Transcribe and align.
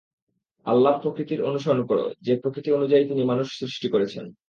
আল্লাহর 0.65 1.01
প্রকৃতির 1.01 1.43
অনুসরণ 1.43 1.85
কর, 1.85 1.97
যে 2.21 2.33
প্রকৃতি 2.35 2.71
অনুযায়ী 2.71 3.03
তিনি 3.07 3.23
মানুষ 3.23 3.47
সৃষ্টি 3.59 3.89
করেছেন। 3.89 4.25